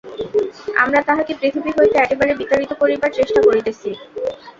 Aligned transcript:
আমরা 0.77 0.99
তাহাকে 1.07 1.33
পৃথিবী 1.39 1.71
হইতে 1.77 1.97
একেবারে 1.99 2.31
বিতাড়িত 2.41 2.71
করিবার 2.81 3.11
চেষ্টা 3.17 3.39
করিতেছি। 3.41 3.89